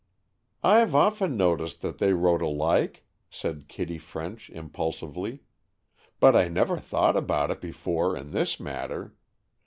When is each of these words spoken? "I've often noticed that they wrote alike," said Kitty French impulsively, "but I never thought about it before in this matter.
"I've 0.63 0.95
often 0.95 1.37
noticed 1.37 1.81
that 1.81 1.99
they 1.99 2.11
wrote 2.11 2.41
alike," 2.41 3.05
said 3.29 3.67
Kitty 3.67 3.99
French 3.99 4.49
impulsively, 4.49 5.41
"but 6.19 6.35
I 6.35 6.47
never 6.47 6.77
thought 6.79 7.15
about 7.15 7.51
it 7.51 7.61
before 7.61 8.17
in 8.17 8.31
this 8.31 8.59
matter. 8.59 9.13